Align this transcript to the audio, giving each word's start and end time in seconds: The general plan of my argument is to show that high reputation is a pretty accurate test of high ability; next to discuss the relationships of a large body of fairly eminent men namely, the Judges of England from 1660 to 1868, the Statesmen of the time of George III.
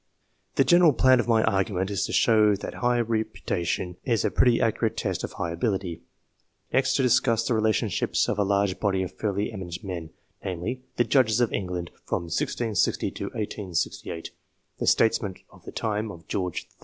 The 0.55 0.63
general 0.63 0.93
plan 0.93 1.19
of 1.19 1.27
my 1.27 1.43
argument 1.43 1.91
is 1.91 2.07
to 2.07 2.11
show 2.11 2.55
that 2.55 2.73
high 2.73 2.99
reputation 3.01 3.97
is 4.03 4.25
a 4.25 4.31
pretty 4.31 4.59
accurate 4.59 4.97
test 4.97 5.23
of 5.23 5.33
high 5.33 5.51
ability; 5.51 6.01
next 6.73 6.95
to 6.95 7.03
discuss 7.03 7.47
the 7.47 7.53
relationships 7.53 8.27
of 8.27 8.39
a 8.39 8.43
large 8.43 8.79
body 8.79 9.03
of 9.03 9.11
fairly 9.11 9.51
eminent 9.53 9.83
men 9.83 10.09
namely, 10.43 10.81
the 10.95 11.03
Judges 11.03 11.39
of 11.39 11.53
England 11.53 11.91
from 12.03 12.23
1660 12.23 13.11
to 13.11 13.25
1868, 13.25 14.31
the 14.79 14.87
Statesmen 14.87 15.35
of 15.51 15.65
the 15.65 15.71
time 15.71 16.09
of 16.09 16.27
George 16.27 16.63
III. 16.63 16.69